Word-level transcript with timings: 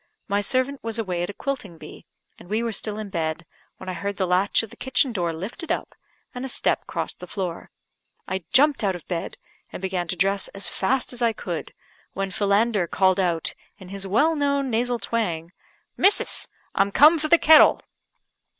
My 0.27 0.41
servant 0.41 0.83
was 0.83 0.97
away 0.97 1.21
at 1.21 1.29
a 1.29 1.33
quilting 1.33 1.77
bee, 1.77 2.07
and 2.39 2.49
we 2.49 2.63
were 2.63 2.71
still 2.71 2.97
in 2.97 3.11
bed, 3.11 3.45
when 3.77 3.87
I 3.87 3.93
heard 3.93 4.17
the 4.17 4.25
latch 4.25 4.63
of 4.63 4.71
the 4.71 4.75
kitchen 4.75 5.11
door 5.11 5.31
lifted 5.31 5.71
up, 5.71 5.93
and 6.33 6.43
a 6.43 6.47
step 6.49 6.87
crossed 6.87 7.19
the 7.19 7.27
floor. 7.27 7.69
I 8.27 8.43
jumped 8.51 8.83
out 8.83 8.95
of 8.95 9.07
bed, 9.07 9.37
and 9.71 9.79
began 9.79 10.07
to 10.07 10.15
dress 10.15 10.47
as 10.55 10.67
fast 10.67 11.13
as 11.13 11.21
I 11.21 11.33
could, 11.33 11.71
when 12.13 12.31
Philander 12.31 12.87
called 12.87 13.19
out, 13.19 13.53
in 13.77 13.89
his 13.89 14.07
well 14.07 14.35
known 14.35 14.71
nasal 14.71 14.97
twang 14.97 15.51
"Missus! 15.97 16.47
I'm 16.73 16.91
come 16.91 17.19
for 17.19 17.27
the 17.27 17.37
kettle." 17.37 17.79